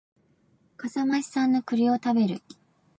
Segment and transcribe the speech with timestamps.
[0.77, 2.41] 笠間市産の栗を食べる